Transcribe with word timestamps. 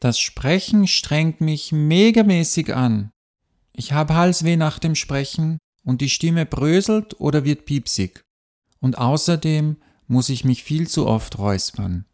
Das 0.00 0.20
Sprechen 0.20 0.86
strengt 0.86 1.40
mich 1.40 1.72
megamäßig 1.72 2.74
an. 2.74 3.10
Ich 3.72 3.92
habe 3.92 4.14
Halsweh 4.14 4.56
nach 4.56 4.78
dem 4.78 4.94
Sprechen 4.94 5.58
und 5.82 6.00
die 6.00 6.08
Stimme 6.08 6.46
bröselt 6.46 7.18
oder 7.20 7.44
wird 7.44 7.64
piepsig. 7.64 8.22
Und 8.80 8.96
außerdem 8.96 9.76
muss 10.06 10.28
ich 10.28 10.44
mich 10.44 10.62
viel 10.62 10.86
zu 10.86 11.06
oft 11.06 11.38
räuspern. 11.38 12.04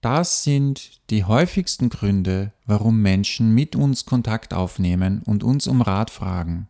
Das 0.00 0.44
sind 0.44 1.02
die 1.10 1.24
häufigsten 1.24 1.90
Gründe, 1.90 2.52
warum 2.64 3.02
Menschen 3.02 3.54
mit 3.54 3.76
uns 3.76 4.06
Kontakt 4.06 4.54
aufnehmen 4.54 5.22
und 5.24 5.44
uns 5.44 5.66
um 5.66 5.82
Rat 5.82 6.10
fragen. 6.10 6.68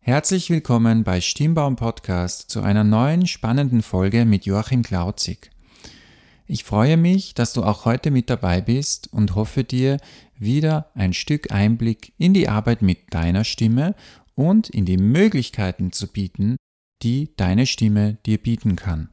Herzlich 0.00 0.50
willkommen 0.50 1.04
bei 1.04 1.20
Stimmbaum 1.20 1.76
Podcast 1.76 2.50
zu 2.50 2.60
einer 2.60 2.84
neuen 2.84 3.26
spannenden 3.26 3.82
Folge 3.82 4.24
mit 4.24 4.44
Joachim 4.44 4.82
Klauzig. 4.82 5.50
Ich 6.50 6.64
freue 6.64 6.96
mich, 6.96 7.34
dass 7.34 7.52
du 7.52 7.62
auch 7.62 7.84
heute 7.84 8.10
mit 8.10 8.30
dabei 8.30 8.62
bist 8.62 9.12
und 9.12 9.34
hoffe 9.34 9.64
dir 9.64 9.98
wieder 10.38 10.90
ein 10.94 11.12
Stück 11.12 11.52
Einblick 11.52 12.14
in 12.16 12.32
die 12.32 12.48
Arbeit 12.48 12.80
mit 12.80 13.12
deiner 13.12 13.44
Stimme 13.44 13.94
und 14.34 14.70
in 14.70 14.86
die 14.86 14.96
Möglichkeiten 14.96 15.92
zu 15.92 16.06
bieten, 16.06 16.56
die 17.02 17.34
deine 17.36 17.66
Stimme 17.66 18.16
dir 18.24 18.38
bieten 18.38 18.76
kann. 18.76 19.10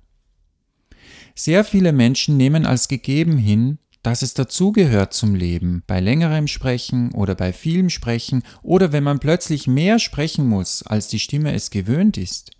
Sehr 1.36 1.66
viele 1.66 1.92
Menschen 1.92 2.38
nehmen 2.38 2.66
als 2.66 2.88
gegeben 2.88 3.38
hin, 3.38 3.80
dass 4.02 4.22
es 4.22 4.34
dazugehört 4.34 5.14
zum 5.14 5.36
Leben, 5.36 5.84
bei 5.88 6.00
längerem 6.00 6.48
Sprechen 6.48 7.12
oder 7.12 7.36
bei 7.36 7.52
vielem 7.52 7.90
Sprechen 7.90 8.44
oder 8.62 8.94
wenn 8.94 9.04
man 9.04 9.20
plötzlich 9.20 9.68
mehr 9.68 10.00
sprechen 10.00 10.48
muss, 10.48 10.84
als 10.84 11.10
die 11.10 11.20
Stimme 11.20 11.54
es 11.54 11.70
gewöhnt 11.70 12.16
ist, 12.18 12.52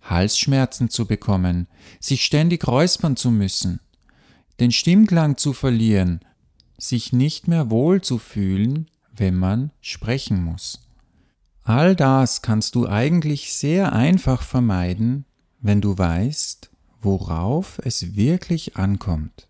Halsschmerzen 0.00 0.88
zu 0.88 1.06
bekommen, 1.06 1.66
sich 2.00 2.24
ständig 2.24 2.66
räuspern 2.66 3.16
zu 3.16 3.30
müssen, 3.30 3.80
den 4.60 4.70
Stimmklang 4.70 5.36
zu 5.36 5.52
verlieren, 5.52 6.20
sich 6.78 7.12
nicht 7.12 7.48
mehr 7.48 7.70
wohl 7.70 8.00
zu 8.00 8.18
fühlen, 8.18 8.90
wenn 9.12 9.36
man 9.36 9.70
sprechen 9.80 10.42
muss. 10.42 10.88
All 11.62 11.96
das 11.96 12.42
kannst 12.42 12.74
du 12.74 12.86
eigentlich 12.86 13.54
sehr 13.54 13.92
einfach 13.92 14.42
vermeiden, 14.42 15.24
wenn 15.60 15.80
du 15.80 15.96
weißt, 15.96 16.70
worauf 17.00 17.80
es 17.84 18.16
wirklich 18.16 18.76
ankommt. 18.76 19.48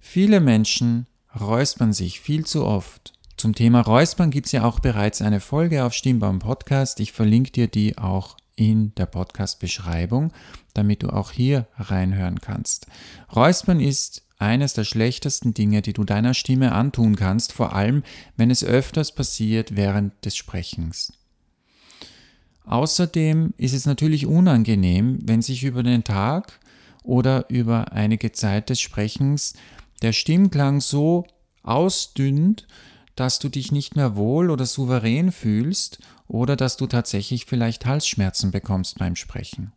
Viele 0.00 0.40
Menschen 0.40 1.06
räuspern 1.38 1.92
sich 1.92 2.20
viel 2.20 2.46
zu 2.46 2.64
oft. 2.64 3.12
Zum 3.36 3.54
Thema 3.54 3.80
Räuspern 3.80 4.30
gibt 4.30 4.46
es 4.46 4.52
ja 4.52 4.64
auch 4.64 4.80
bereits 4.80 5.20
eine 5.20 5.40
Folge 5.40 5.84
auf 5.84 5.92
Stimmbaum 5.92 6.38
Podcast. 6.38 7.00
Ich 7.00 7.12
verlinke 7.12 7.50
dir 7.50 7.68
die 7.68 7.98
auch 7.98 8.36
in 8.56 8.94
der 8.94 9.06
Podcast-Beschreibung, 9.06 10.32
damit 10.74 11.02
du 11.02 11.08
auch 11.08 11.32
hier 11.32 11.66
reinhören 11.76 12.40
kannst. 12.40 12.86
Räuspern 13.34 13.80
ist 13.80 14.22
eines 14.38 14.74
der 14.74 14.84
schlechtesten 14.84 15.54
Dinge, 15.54 15.80
die 15.80 15.92
du 15.92 16.04
deiner 16.04 16.34
Stimme 16.34 16.72
antun 16.72 17.16
kannst, 17.16 17.52
vor 17.52 17.74
allem 17.74 18.02
wenn 18.36 18.50
es 18.50 18.64
öfters 18.64 19.14
passiert 19.14 19.76
während 19.76 20.24
des 20.24 20.36
Sprechens. 20.36 21.12
Außerdem 22.64 23.54
ist 23.56 23.74
es 23.74 23.86
natürlich 23.86 24.26
unangenehm, 24.26 25.18
wenn 25.22 25.42
sich 25.42 25.64
über 25.64 25.82
den 25.82 26.04
Tag 26.04 26.60
oder 27.02 27.48
über 27.50 27.92
einige 27.92 28.32
Zeit 28.32 28.70
des 28.70 28.80
Sprechens 28.80 29.54
der 30.02 30.12
Stimmklang 30.12 30.80
so 30.80 31.26
ausdünnt, 31.62 32.66
dass 33.16 33.38
du 33.38 33.48
dich 33.48 33.70
nicht 33.70 33.96
mehr 33.96 34.16
wohl 34.16 34.50
oder 34.50 34.66
souverän 34.66 35.30
fühlst 35.30 35.98
oder 36.26 36.56
dass 36.56 36.76
du 36.76 36.86
tatsächlich 36.86 37.44
vielleicht 37.44 37.86
Halsschmerzen 37.86 38.50
bekommst 38.50 38.98
beim 38.98 39.14
Sprechen. 39.14 39.72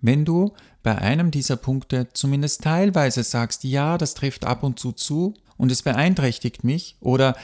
Wenn 0.00 0.24
du 0.24 0.52
bei 0.82 0.96
einem 0.98 1.30
dieser 1.30 1.56
Punkte 1.56 2.08
zumindest 2.12 2.62
teilweise 2.62 3.22
sagst, 3.22 3.64
ja, 3.64 3.98
das 3.98 4.14
trifft 4.14 4.44
ab 4.44 4.62
und 4.62 4.78
zu 4.78 4.92
zu 4.92 5.34
und 5.56 5.72
es 5.72 5.82
beeinträchtigt 5.82 6.64
mich 6.64 6.96
oder 7.00 7.36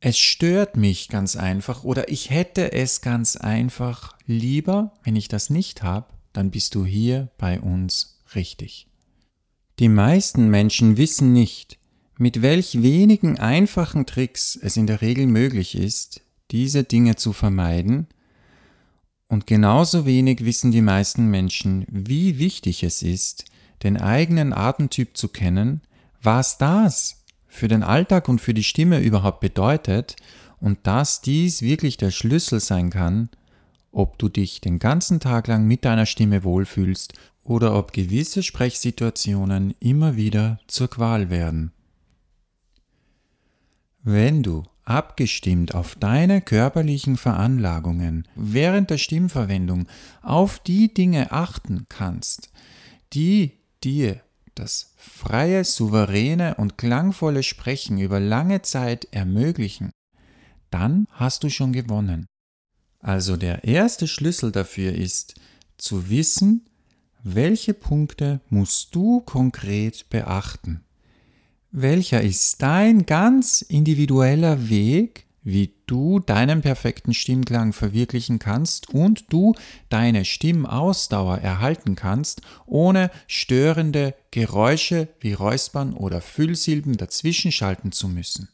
es 0.00 0.18
stört 0.18 0.76
mich 0.76 1.08
ganz 1.08 1.36
einfach 1.36 1.84
oder 1.84 2.08
ich 2.08 2.30
hätte 2.30 2.72
es 2.72 3.00
ganz 3.00 3.36
einfach 3.36 4.16
lieber, 4.26 4.94
wenn 5.04 5.16
ich 5.16 5.28
das 5.28 5.50
nicht 5.50 5.82
habe, 5.82 6.06
dann 6.32 6.50
bist 6.50 6.74
du 6.74 6.84
hier 6.86 7.30
bei 7.38 7.60
uns 7.60 8.22
richtig. 8.34 8.88
Die 9.78 9.88
meisten 9.88 10.48
Menschen 10.48 10.96
wissen 10.96 11.32
nicht, 11.32 11.78
mit 12.16 12.42
welch 12.42 12.82
wenigen 12.82 13.38
einfachen 13.38 14.06
Tricks 14.06 14.58
es 14.60 14.76
in 14.76 14.86
der 14.86 15.00
Regel 15.00 15.26
möglich 15.26 15.74
ist, 15.74 16.22
diese 16.50 16.84
Dinge 16.84 17.16
zu 17.16 17.32
vermeiden, 17.32 18.06
und 19.30 19.46
genauso 19.46 20.06
wenig 20.06 20.44
wissen 20.44 20.72
die 20.72 20.82
meisten 20.82 21.26
Menschen, 21.26 21.86
wie 21.88 22.40
wichtig 22.40 22.82
es 22.82 23.00
ist, 23.00 23.44
den 23.84 23.96
eigenen 23.96 24.52
Atemtyp 24.52 25.16
zu 25.16 25.28
kennen, 25.28 25.82
was 26.20 26.58
das 26.58 27.22
für 27.46 27.68
den 27.68 27.84
Alltag 27.84 28.28
und 28.28 28.40
für 28.40 28.54
die 28.54 28.64
Stimme 28.64 28.98
überhaupt 28.98 29.38
bedeutet 29.38 30.16
und 30.58 30.80
dass 30.82 31.20
dies 31.20 31.62
wirklich 31.62 31.96
der 31.96 32.10
Schlüssel 32.10 32.58
sein 32.58 32.90
kann, 32.90 33.28
ob 33.92 34.18
du 34.18 34.28
dich 34.28 34.60
den 34.60 34.80
ganzen 34.80 35.20
Tag 35.20 35.46
lang 35.46 35.64
mit 35.64 35.84
deiner 35.84 36.06
Stimme 36.06 36.42
wohlfühlst 36.42 37.12
oder 37.44 37.76
ob 37.76 37.92
gewisse 37.92 38.42
Sprechsituationen 38.42 39.76
immer 39.78 40.16
wieder 40.16 40.58
zur 40.66 40.90
Qual 40.90 41.30
werden. 41.30 41.70
Wenn 44.02 44.42
du 44.42 44.64
abgestimmt 44.90 45.74
auf 45.76 45.94
deine 45.94 46.40
körperlichen 46.40 47.16
Veranlagungen 47.16 48.26
während 48.34 48.90
der 48.90 48.98
Stimmverwendung 48.98 49.86
auf 50.20 50.58
die 50.58 50.92
Dinge 50.92 51.30
achten 51.30 51.86
kannst, 51.88 52.50
die 53.12 53.52
dir 53.84 54.20
das 54.56 54.92
freie, 54.96 55.62
souveräne 55.64 56.56
und 56.56 56.76
klangvolle 56.76 57.44
Sprechen 57.44 57.98
über 57.98 58.18
lange 58.18 58.62
Zeit 58.62 59.06
ermöglichen, 59.12 59.90
dann 60.70 61.06
hast 61.12 61.44
du 61.44 61.50
schon 61.50 61.72
gewonnen. 61.72 62.26
Also 62.98 63.36
der 63.36 63.62
erste 63.62 64.08
Schlüssel 64.08 64.50
dafür 64.50 64.92
ist 64.92 65.36
zu 65.78 66.10
wissen, 66.10 66.68
welche 67.22 67.74
Punkte 67.74 68.40
musst 68.48 68.94
du 68.96 69.20
konkret 69.20 70.10
beachten? 70.10 70.84
Welcher 71.72 72.20
ist 72.20 72.62
dein 72.62 73.06
ganz 73.06 73.62
individueller 73.62 74.68
Weg, 74.68 75.26
wie 75.44 75.72
du 75.86 76.18
deinen 76.18 76.62
perfekten 76.62 77.14
Stimmklang 77.14 77.72
verwirklichen 77.72 78.40
kannst 78.40 78.90
und 78.90 79.32
du 79.32 79.54
deine 79.88 80.24
Stimmausdauer 80.24 81.38
erhalten 81.38 81.94
kannst, 81.94 82.42
ohne 82.66 83.12
störende 83.28 84.14
Geräusche 84.32 85.08
wie 85.20 85.32
Räuspern 85.32 85.94
oder 85.94 86.20
Füllsilben 86.20 86.96
dazwischen 86.96 87.52
schalten 87.52 87.92
zu 87.92 88.08
müssen? 88.08 88.48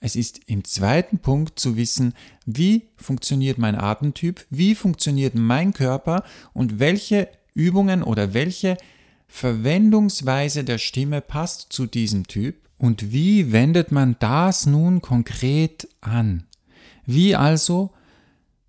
Es 0.00 0.16
ist 0.16 0.40
im 0.46 0.64
zweiten 0.64 1.20
Punkt 1.20 1.60
zu 1.60 1.76
wissen, 1.76 2.14
wie 2.44 2.88
funktioniert 2.96 3.58
mein 3.58 3.76
Atemtyp, 3.76 4.46
wie 4.50 4.74
funktioniert 4.74 5.36
mein 5.36 5.72
Körper 5.72 6.24
und 6.54 6.80
welche 6.80 7.28
Übungen 7.54 8.02
oder 8.02 8.34
welche 8.34 8.76
Verwendungsweise 9.30 10.64
der 10.64 10.78
Stimme 10.78 11.20
passt 11.20 11.72
zu 11.72 11.86
diesem 11.86 12.26
Typ 12.26 12.56
und 12.76 13.12
wie 13.12 13.52
wendet 13.52 13.92
man 13.92 14.16
das 14.18 14.66
nun 14.66 15.00
konkret 15.00 15.88
an? 16.00 16.44
Wie 17.06 17.36
also 17.36 17.90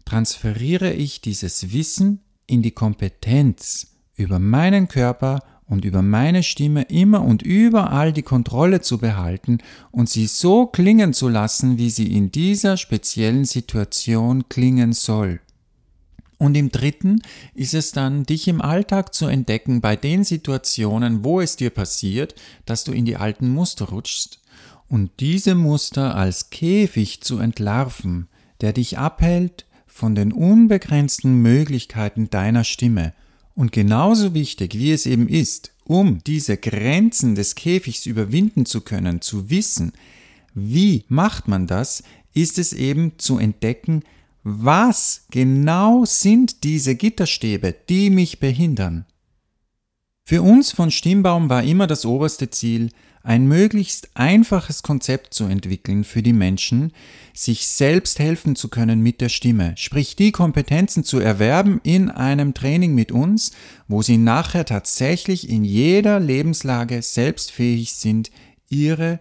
transferiere 0.06 0.94
ich 0.94 1.20
dieses 1.20 1.74
Wissen 1.74 2.22
in 2.46 2.62
die 2.62 2.72
Kompetenz 2.72 3.88
über 4.16 4.40
meinen 4.40 4.88
Körper 4.88 5.40
und 5.66 5.84
über 5.84 6.02
meine 6.02 6.44
Stimme 6.44 6.84
immer 6.84 7.24
und 7.24 7.42
überall 7.42 8.14
die 8.14 8.24
Kontrolle 8.24 8.82
zu 8.82 8.98
behalten 8.98 9.58
und 9.90 10.10
sie 10.10 10.28
so 10.28 10.68
klingen 10.68 11.14
zu 11.14 11.28
lassen, 11.28 11.78
wie 11.78 11.90
sie 11.90 12.16
in 12.16 12.32
dieser 12.32 12.78
speziellen 12.78 13.46
Situation 13.46 14.48
klingen 14.48 14.94
soll. 14.94 15.40
Und 16.42 16.58
im 16.58 16.72
dritten 16.72 17.22
ist 17.54 17.76
es 17.76 17.92
dann, 17.92 18.24
dich 18.24 18.48
im 18.48 18.64
Alltag 18.64 19.14
zu 19.14 19.28
entdecken 19.28 19.80
bei 19.80 19.96
den 19.96 20.24
Situationen, 20.24 21.24
wo 21.24 21.40
es 21.40 21.56
dir 21.56 21.70
passiert, 21.70 22.34
dass 22.66 22.84
du 22.84 22.94
in 22.94 23.06
die 23.06 23.16
alten 23.16 23.48
Muster 23.48 23.90
rutschst 23.90 24.40
und 24.90 25.12
diese 25.20 25.54
Muster 25.54 26.16
als 26.16 26.50
Käfig 26.50 27.22
zu 27.22 27.38
entlarven, 27.38 28.28
der 28.60 28.74
dich 28.74 28.98
abhält 28.98 29.68
von 29.86 30.16
den 30.16 30.34
unbegrenzten 30.34 31.44
Möglichkeiten 31.44 32.32
deiner 32.32 32.64
Stimme. 32.64 33.14
Und 33.54 33.72
genauso 33.72 34.34
wichtig, 34.34 34.74
wie 34.74 34.94
es 34.94 35.06
eben 35.06 35.28
ist, 35.28 35.74
um 35.84 36.24
diese 36.24 36.58
Grenzen 36.58 37.36
des 37.36 37.54
Käfigs 37.54 38.08
überwinden 38.08 38.66
zu 38.66 38.82
können, 38.82 39.22
zu 39.22 39.52
wissen, 39.52 39.94
wie 40.56 41.06
macht 41.08 41.48
man 41.48 41.68
das, 41.68 42.02
ist 42.34 42.58
es 42.58 42.74
eben 42.74 43.20
zu 43.20 43.38
entdecken, 43.38 44.02
was 44.44 45.26
genau 45.30 46.06
sind 46.06 46.64
diese 46.64 46.96
Gitterstäbe, 46.96 47.76
die 47.90 48.10
mich 48.10 48.40
behindern? 48.40 49.06
Für 50.24 50.42
uns 50.42 50.72
von 50.72 50.92
Stimmbaum 50.92 51.50
war 51.50 51.64
immer 51.64 51.88
das 51.88 52.06
oberste 52.06 52.50
Ziel, 52.50 52.90
ein 53.24 53.48
möglichst 53.48 54.10
einfaches 54.16 54.82
Konzept 54.82 55.34
zu 55.34 55.44
entwickeln 55.44 56.04
für 56.04 56.24
die 56.24 56.34
Menschen, 56.34 56.92
sich 57.34 57.68
selbst 57.68 58.18
helfen 58.18 58.56
zu 58.56 58.70
können 58.70 59.02
mit 59.02 59.22
der 59.22 59.30
Stimme, 59.30 59.74
sprich 59.78 60.16
die 60.16 60.32
Kompetenzen 60.32 61.04
zu 61.04 61.20
erwerben 61.20 61.80
in 61.84 62.10
einem 62.10 62.54
Training 62.54 62.96
mit 62.96 63.12
uns, 63.12 63.52
wo 63.88 64.02
sie 64.02 64.18
nachher 64.18 64.66
tatsächlich 64.66 65.50
in 65.50 65.64
jeder 65.64 66.20
Lebenslage 66.20 67.02
selbstfähig 67.02 67.94
sind, 67.94 68.32
ihre 68.70 69.20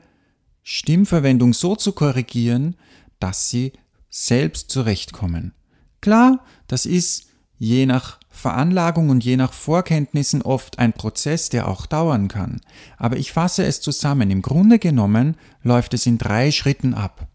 Stimmverwendung 0.63 1.53
so 1.53 1.77
zu 1.77 1.93
korrigieren, 1.93 2.77
dass 3.19 3.51
sie 3.51 3.73
selbst 4.11 4.71
zurechtkommen. 4.71 5.55
Klar, 6.01 6.45
das 6.67 6.87
ist 6.87 7.27
je 7.59 7.87
nach 7.87 8.19
Veranlagung 8.31 9.11
und 9.11 9.25
je 9.25 9.37
nach 9.37 9.53
Vorkenntnissen 9.53 10.43
oft 10.43 10.79
ein 10.79 10.93
Prozess, 10.93 11.51
der 11.51 11.69
auch 11.69 11.87
dauern 11.87 12.29
kann. 12.29 12.61
Aber 12.97 13.17
ich 13.17 13.33
fasse 13.33 13.65
es 13.65 13.81
zusammen. 13.81 14.31
Im 14.31 14.41
Grunde 14.41 14.79
genommen 14.79 15.37
läuft 15.63 15.95
es 15.95 16.07
in 16.07 16.17
drei 16.19 16.51
Schritten 16.51 16.95
ab. 16.95 17.29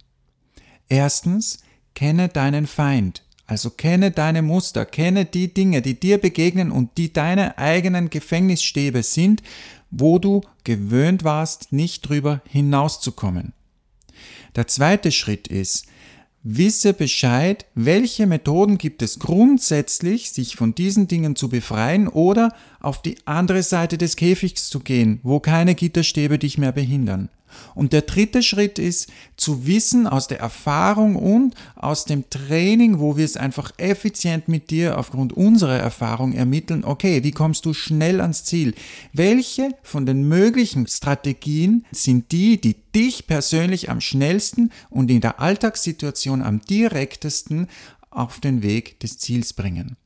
Erstens, 0.89 1.59
kenne 1.93 2.27
deinen 2.27 2.67
Feind. 2.67 3.23
Also 3.47 3.69
kenne 3.69 4.09
deine 4.09 4.41
Muster, 4.41 4.85
kenne 4.85 5.25
die 5.25 5.53
Dinge, 5.53 5.83
die 5.83 5.99
dir 5.99 6.17
begegnen 6.17 6.71
und 6.71 6.97
die 6.97 7.13
deine 7.13 7.59
eigenen 7.59 8.09
Gefängnisstäbe 8.09 9.03
sind, 9.03 9.43
wo 9.91 10.17
du 10.17 10.41
gewöhnt 10.63 11.23
warst, 11.23 11.71
nicht 11.71 12.09
drüber 12.09 12.41
hinauszukommen. 12.49 13.53
Der 14.55 14.67
zweite 14.67 15.11
Schritt 15.11 15.47
ist, 15.47 15.85
Wisse 16.47 16.93
Bescheid, 16.93 17.65
welche 17.73 18.27
Methoden 18.27 18.77
gibt 18.77 19.01
es 19.01 19.17
grundsätzlich, 19.17 20.29
sich 20.29 20.55
von 20.55 20.75
diesen 20.75 21.07
Dingen 21.07 21.35
zu 21.35 21.49
befreien 21.49 22.07
oder 22.07 22.53
auf 22.79 23.01
die 23.01 23.17
andere 23.25 23.63
Seite 23.63 23.97
des 23.97 24.15
Käfigs 24.15 24.69
zu 24.69 24.79
gehen, 24.79 25.19
wo 25.23 25.39
keine 25.39 25.73
Gitterstäbe 25.73 26.37
dich 26.37 26.59
mehr 26.59 26.71
behindern. 26.71 27.29
Und 27.73 27.93
der 27.93 28.01
dritte 28.01 28.43
Schritt 28.43 28.79
ist 28.79 29.11
zu 29.37 29.65
wissen 29.65 30.07
aus 30.07 30.27
der 30.27 30.39
Erfahrung 30.39 31.15
und 31.15 31.55
aus 31.75 32.05
dem 32.05 32.29
Training, 32.29 32.99
wo 32.99 33.17
wir 33.17 33.25
es 33.25 33.37
einfach 33.37 33.71
effizient 33.77 34.47
mit 34.47 34.69
dir 34.69 34.97
aufgrund 34.97 35.33
unserer 35.33 35.77
Erfahrung 35.77 36.33
ermitteln, 36.33 36.83
okay, 36.85 37.23
wie 37.23 37.31
kommst 37.31 37.65
du 37.65 37.73
schnell 37.73 38.21
ans 38.21 38.43
Ziel? 38.43 38.73
Welche 39.13 39.69
von 39.83 40.05
den 40.05 40.27
möglichen 40.27 40.87
Strategien 40.87 41.85
sind 41.91 42.31
die, 42.31 42.59
die 42.59 42.75
dich 42.93 43.27
persönlich 43.27 43.89
am 43.89 44.01
schnellsten 44.01 44.71
und 44.89 45.11
in 45.11 45.21
der 45.21 45.39
Alltagssituation 45.39 46.41
am 46.41 46.61
direktesten 46.61 47.67
auf 48.09 48.39
den 48.39 48.63
Weg 48.63 48.99
des 49.01 49.17
Ziels 49.19 49.53
bringen? 49.53 49.97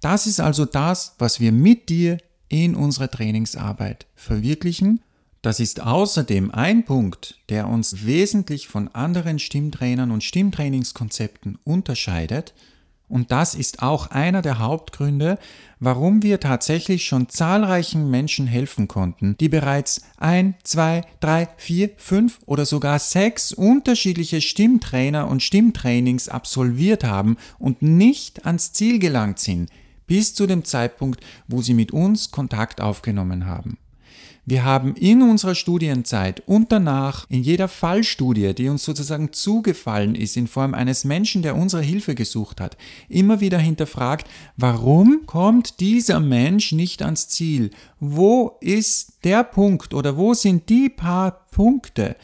Das 0.00 0.26
ist 0.26 0.40
also 0.40 0.64
das, 0.64 1.14
was 1.18 1.38
wir 1.38 1.52
mit 1.52 1.88
dir 1.88 2.18
in 2.48 2.74
unserer 2.74 3.10
Trainingsarbeit 3.10 4.06
verwirklichen 4.14 5.00
das 5.42 5.60
ist 5.60 5.82
außerdem 5.82 6.52
ein 6.52 6.84
Punkt, 6.84 7.40
der 7.48 7.68
uns 7.68 8.06
wesentlich 8.06 8.68
von 8.68 8.88
anderen 8.88 9.38
Stimmtrainern 9.38 10.10
und 10.10 10.24
Stimmtrainingskonzepten 10.24 11.58
unterscheidet, 11.64 12.54
und 13.12 13.30
das 13.30 13.54
ist 13.54 13.82
auch 13.82 14.06
einer 14.06 14.40
der 14.40 14.58
Hauptgründe, 14.58 15.38
warum 15.80 16.22
wir 16.22 16.40
tatsächlich 16.40 17.04
schon 17.04 17.28
zahlreichen 17.28 18.10
Menschen 18.10 18.46
helfen 18.46 18.88
konnten, 18.88 19.36
die 19.36 19.50
bereits 19.50 20.00
ein, 20.16 20.54
zwei, 20.62 21.02
drei, 21.20 21.46
vier, 21.58 21.90
fünf 21.98 22.38
oder 22.46 22.64
sogar 22.64 22.98
sechs 22.98 23.52
unterschiedliche 23.52 24.40
Stimmtrainer 24.40 25.28
und 25.28 25.42
Stimmtrainings 25.42 26.30
absolviert 26.30 27.04
haben 27.04 27.36
und 27.58 27.82
nicht 27.82 28.46
ans 28.46 28.72
Ziel 28.72 28.98
gelangt 28.98 29.40
sind, 29.40 29.68
bis 30.06 30.34
zu 30.34 30.46
dem 30.46 30.64
Zeitpunkt, 30.64 31.20
wo 31.46 31.60
sie 31.60 31.74
mit 31.74 31.92
uns 31.92 32.30
Kontakt 32.30 32.80
aufgenommen 32.80 33.44
haben. 33.44 33.76
Wir 34.44 34.64
haben 34.64 34.96
in 34.96 35.22
unserer 35.22 35.54
Studienzeit 35.54 36.42
und 36.46 36.72
danach 36.72 37.30
in 37.30 37.44
jeder 37.44 37.68
Fallstudie, 37.68 38.54
die 38.54 38.68
uns 38.68 38.84
sozusagen 38.84 39.32
zugefallen 39.32 40.16
ist 40.16 40.36
in 40.36 40.48
Form 40.48 40.74
eines 40.74 41.04
Menschen, 41.04 41.42
der 41.42 41.54
unsere 41.54 41.82
Hilfe 41.82 42.16
gesucht 42.16 42.60
hat, 42.60 42.76
immer 43.08 43.40
wieder 43.40 43.58
hinterfragt, 43.58 44.28
warum 44.56 45.26
kommt 45.26 45.78
dieser 45.78 46.18
Mensch 46.18 46.72
nicht 46.72 47.02
ans 47.02 47.28
Ziel? 47.28 47.70
Wo 48.00 48.56
ist 48.60 49.18
der 49.22 49.44
Punkt 49.44 49.94
oder 49.94 50.16
wo 50.16 50.34
sind 50.34 50.68
die 50.68 50.88
paar 50.88 51.46
Punkte, 51.52 52.16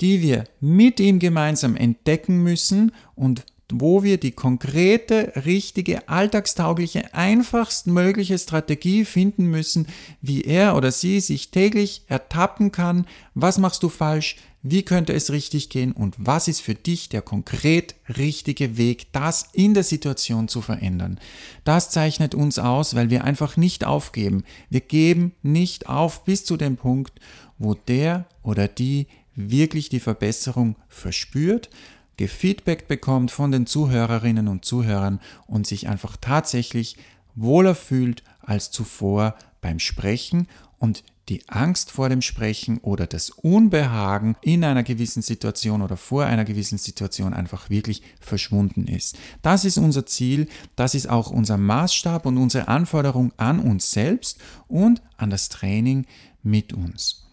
die 0.00 0.22
wir 0.22 0.44
mit 0.60 0.98
ihm 0.98 1.20
gemeinsam 1.20 1.76
entdecken 1.76 2.42
müssen 2.42 2.90
und 3.14 3.46
wo 3.72 4.02
wir 4.02 4.18
die 4.18 4.32
konkrete, 4.32 5.32
richtige, 5.44 6.08
alltagstaugliche, 6.08 7.14
einfachstmögliche 7.14 8.38
Strategie 8.38 9.04
finden 9.04 9.46
müssen, 9.46 9.86
wie 10.20 10.42
er 10.42 10.76
oder 10.76 10.92
sie 10.92 11.20
sich 11.20 11.50
täglich 11.50 12.02
ertappen 12.08 12.72
kann, 12.72 13.06
was 13.34 13.58
machst 13.58 13.82
du 13.82 13.88
falsch, 13.88 14.36
wie 14.66 14.82
könnte 14.82 15.12
es 15.12 15.30
richtig 15.30 15.68
gehen 15.68 15.92
und 15.92 16.16
was 16.18 16.48
ist 16.48 16.60
für 16.60 16.74
dich 16.74 17.10
der 17.10 17.20
konkret 17.20 17.94
richtige 18.16 18.78
Weg, 18.78 19.12
das 19.12 19.50
in 19.52 19.74
der 19.74 19.84
Situation 19.84 20.48
zu 20.48 20.62
verändern. 20.62 21.20
Das 21.64 21.90
zeichnet 21.90 22.34
uns 22.34 22.58
aus, 22.58 22.94
weil 22.94 23.10
wir 23.10 23.24
einfach 23.24 23.58
nicht 23.58 23.84
aufgeben. 23.84 24.42
Wir 24.70 24.80
geben 24.80 25.32
nicht 25.42 25.88
auf 25.88 26.24
bis 26.24 26.46
zu 26.46 26.56
dem 26.56 26.76
Punkt, 26.76 27.20
wo 27.58 27.74
der 27.74 28.26
oder 28.42 28.66
die 28.66 29.06
wirklich 29.36 29.90
die 29.90 30.00
Verbesserung 30.00 30.76
verspürt, 30.88 31.68
gefeedback 32.16 32.88
bekommt 32.88 33.30
von 33.30 33.50
den 33.50 33.66
Zuhörerinnen 33.66 34.48
und 34.48 34.64
Zuhörern 34.64 35.20
und 35.46 35.66
sich 35.66 35.88
einfach 35.88 36.16
tatsächlich 36.20 36.96
wohler 37.34 37.74
fühlt 37.74 38.22
als 38.40 38.70
zuvor 38.70 39.34
beim 39.60 39.78
Sprechen 39.78 40.46
und 40.78 41.02
die 41.28 41.48
Angst 41.48 41.90
vor 41.90 42.08
dem 42.10 42.20
Sprechen 42.20 42.78
oder 42.78 43.06
das 43.06 43.30
Unbehagen 43.30 44.36
in 44.42 44.62
einer 44.62 44.82
gewissen 44.82 45.22
Situation 45.22 45.80
oder 45.80 45.96
vor 45.96 46.26
einer 46.26 46.44
gewissen 46.44 46.76
Situation 46.76 47.32
einfach 47.32 47.70
wirklich 47.70 48.02
verschwunden 48.20 48.86
ist. 48.86 49.16
Das 49.40 49.64
ist 49.64 49.78
unser 49.78 50.04
Ziel, 50.04 50.48
das 50.76 50.94
ist 50.94 51.08
auch 51.08 51.30
unser 51.30 51.56
Maßstab 51.56 52.26
und 52.26 52.36
unsere 52.36 52.68
Anforderung 52.68 53.32
an 53.38 53.58
uns 53.58 53.90
selbst 53.90 54.38
und 54.68 55.00
an 55.16 55.30
das 55.30 55.48
Training 55.48 56.06
mit 56.42 56.74
uns. 56.74 57.24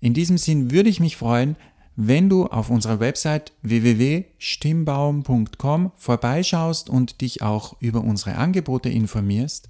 In 0.00 0.14
diesem 0.14 0.38
Sinn 0.38 0.70
würde 0.70 0.88
ich 0.88 1.00
mich 1.00 1.16
freuen, 1.16 1.56
wenn 2.02 2.30
du 2.30 2.46
auf 2.46 2.70
unserer 2.70 2.98
Website 2.98 3.52
www.stimmbaum.com 3.60 5.92
vorbeischaust 5.96 6.88
und 6.88 7.20
dich 7.20 7.42
auch 7.42 7.76
über 7.80 8.00
unsere 8.00 8.36
Angebote 8.36 8.88
informierst. 8.88 9.68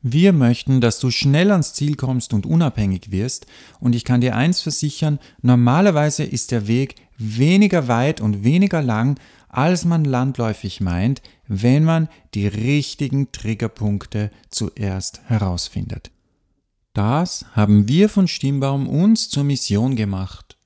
Wir 0.00 0.32
möchten, 0.32 0.80
dass 0.80 0.98
du 0.98 1.10
schnell 1.10 1.50
ans 1.50 1.74
Ziel 1.74 1.96
kommst 1.96 2.32
und 2.32 2.46
unabhängig 2.46 3.10
wirst 3.10 3.46
und 3.80 3.94
ich 3.94 4.04
kann 4.04 4.22
dir 4.22 4.34
eins 4.34 4.62
versichern, 4.62 5.18
normalerweise 5.42 6.24
ist 6.24 6.52
der 6.52 6.68
Weg 6.68 6.94
weniger 7.18 7.86
weit 7.86 8.22
und 8.22 8.44
weniger 8.44 8.80
lang, 8.80 9.20
als 9.50 9.84
man 9.84 10.06
landläufig 10.06 10.80
meint, 10.80 11.20
wenn 11.48 11.84
man 11.84 12.08
die 12.32 12.46
richtigen 12.46 13.30
Triggerpunkte 13.30 14.30
zuerst 14.48 15.20
herausfindet. 15.26 16.12
Das 16.94 17.44
haben 17.52 17.88
wir 17.88 18.08
von 18.08 18.26
Stimmbaum 18.26 18.88
uns 18.88 19.28
zur 19.28 19.44
Mission 19.44 19.96
gemacht 19.96 20.57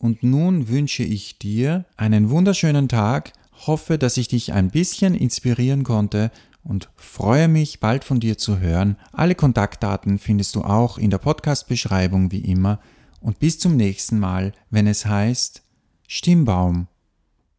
und 0.00 0.22
nun 0.22 0.68
wünsche 0.68 1.02
ich 1.02 1.38
dir 1.38 1.84
einen 1.96 2.30
wunderschönen 2.30 2.88
Tag, 2.88 3.34
hoffe, 3.66 3.98
dass 3.98 4.16
ich 4.16 4.28
dich 4.28 4.54
ein 4.54 4.70
bisschen 4.70 5.14
inspirieren 5.14 5.84
konnte 5.84 6.30
und 6.64 6.88
freue 6.96 7.48
mich, 7.48 7.80
bald 7.80 8.04
von 8.04 8.18
dir 8.18 8.38
zu 8.38 8.58
hören. 8.58 8.96
Alle 9.12 9.34
Kontaktdaten 9.34 10.18
findest 10.18 10.56
du 10.56 10.62
auch 10.62 10.96
in 10.96 11.10
der 11.10 11.18
Podcast-Beschreibung 11.18 12.32
wie 12.32 12.40
immer. 12.40 12.80
Und 13.20 13.38
bis 13.38 13.58
zum 13.58 13.76
nächsten 13.76 14.18
Mal, 14.18 14.52
wenn 14.70 14.86
es 14.86 15.04
heißt 15.04 15.62
Stimmbaum. 16.08 16.88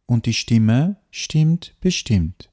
Und 0.06 0.26
die 0.26 0.34
Stimme 0.34 0.96
stimmt 1.12 1.76
bestimmt. 1.80 2.50